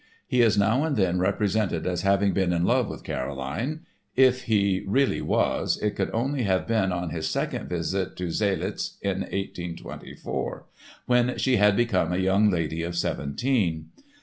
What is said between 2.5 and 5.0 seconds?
in love with Caroline. If he